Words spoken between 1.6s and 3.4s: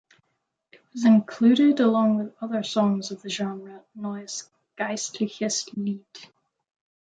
along with other songs of the